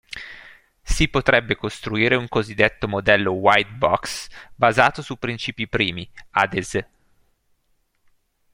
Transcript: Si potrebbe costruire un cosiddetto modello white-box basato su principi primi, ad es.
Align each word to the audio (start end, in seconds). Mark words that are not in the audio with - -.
Si 0.81 1.07
potrebbe 1.09 1.55
costruire 1.55 2.15
un 2.15 2.27
cosiddetto 2.27 2.87
modello 2.87 3.33
white-box 3.33 4.29
basato 4.55 5.03
su 5.03 5.17
principi 5.19 5.67
primi, 5.67 6.11
ad 6.31 6.55
es. 6.55 6.85